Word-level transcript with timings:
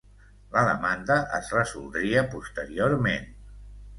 La 0.53 0.61
demanda 0.69 1.17
es 1.39 1.51
resoldria 1.57 2.25
posteriorment. 2.33 3.31